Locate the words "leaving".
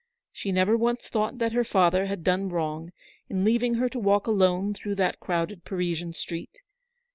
3.45-3.75